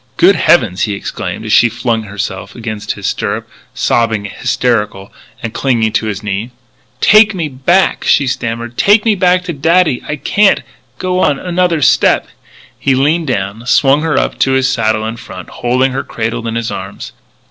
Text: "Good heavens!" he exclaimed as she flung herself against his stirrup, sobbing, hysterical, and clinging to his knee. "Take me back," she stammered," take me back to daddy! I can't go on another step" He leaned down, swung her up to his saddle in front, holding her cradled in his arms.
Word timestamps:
"Good 0.17 0.35
heavens!" 0.35 0.81
he 0.85 0.93
exclaimed 0.93 1.45
as 1.45 1.53
she 1.53 1.69
flung 1.69 2.01
herself 2.05 2.55
against 2.55 2.93
his 2.93 3.05
stirrup, 3.05 3.47
sobbing, 3.75 4.25
hysterical, 4.25 5.13
and 5.43 5.53
clinging 5.53 5.91
to 5.91 6.07
his 6.07 6.23
knee. 6.23 6.49
"Take 7.01 7.35
me 7.35 7.47
back," 7.47 8.03
she 8.03 8.25
stammered," 8.25 8.77
take 8.79 9.05
me 9.05 9.13
back 9.13 9.43
to 9.43 9.53
daddy! 9.53 10.01
I 10.07 10.15
can't 10.15 10.63
go 10.97 11.19
on 11.19 11.37
another 11.37 11.83
step" 11.83 12.27
He 12.79 12.95
leaned 12.95 13.27
down, 13.27 13.67
swung 13.67 14.01
her 14.01 14.17
up 14.17 14.39
to 14.39 14.53
his 14.53 14.67
saddle 14.67 15.05
in 15.05 15.17
front, 15.17 15.49
holding 15.49 15.91
her 15.91 16.01
cradled 16.03 16.47
in 16.47 16.55
his 16.55 16.71
arms. 16.71 17.11